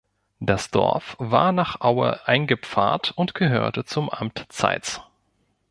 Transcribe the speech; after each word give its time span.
Das 0.39 0.71
Dorf 0.71 1.15
war 1.19 1.51
nach 1.51 1.79
Aue 1.81 2.27
eingepfarrt 2.27 3.11
und 3.15 3.35
gehörte 3.35 3.85
zum 3.85 4.09
Amt 4.09 4.47
Zeitz. 4.49 4.99